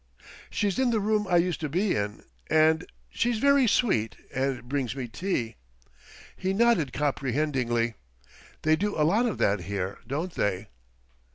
"She's 0.49 0.79
in 0.79 0.89
the 0.89 0.99
room 0.99 1.27
I 1.29 1.37
used 1.37 1.59
to 1.59 1.69
be 1.69 1.95
in, 1.95 2.23
and 2.49 2.87
she's 3.11 3.37
very 3.37 3.67
sweet 3.67 4.15
and 4.33 4.67
brings 4.67 4.95
me 4.95 5.07
tea." 5.07 5.57
He 6.35 6.53
nodded 6.53 6.91
comprehendingly. 6.91 7.93
"They 8.63 8.75
do 8.75 8.99
a 8.99 9.05
lot 9.05 9.27
of 9.27 9.37
that 9.37 9.59
here, 9.69 9.99
don't 10.07 10.33
they?" 10.33 10.69